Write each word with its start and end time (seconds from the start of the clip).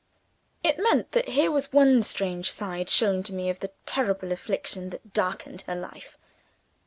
It 0.63 0.79
meant 0.79 1.11
that 1.11 1.27
here 1.27 1.51
was 1.51 1.71
one 1.71 2.01
strange 2.01 2.49
side 2.51 2.89
shown 2.89 3.21
to 3.21 3.33
me 3.33 3.51
of 3.51 3.59
the 3.59 3.69
terrible 3.85 4.31
affliction 4.31 4.89
that 4.89 5.13
darkened 5.13 5.61
her 5.67 5.75
life. 5.75 6.17